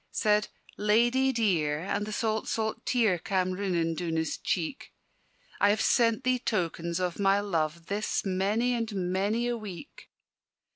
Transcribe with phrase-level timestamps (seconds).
[0.09, 0.47] Said
[0.79, 4.93] "Ladye dear," and the salt, salt tear Cam' rinnin' doon his cheek,
[5.59, 10.09] "I have sent thee tokens of my love This many and many a week.